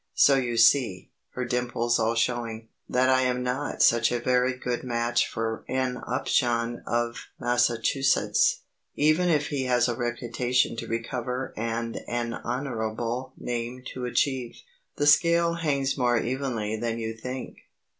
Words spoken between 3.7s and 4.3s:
such a